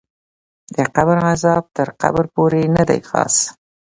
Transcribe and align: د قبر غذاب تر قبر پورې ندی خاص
د 0.75 0.77
قبر 0.95 1.17
غذاب 1.25 1.63
تر 1.75 1.87
قبر 2.01 2.23
پورې 2.35 2.61
ندی 2.75 2.99
خاص 3.09 3.35